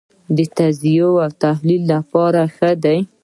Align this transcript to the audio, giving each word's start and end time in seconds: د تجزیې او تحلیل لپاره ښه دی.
د 0.35 0.37
تجزیې 0.57 1.07
او 1.23 1.31
تحلیل 1.43 1.83
لپاره 1.93 2.41
ښه 2.55 2.71
دی. 2.83 2.99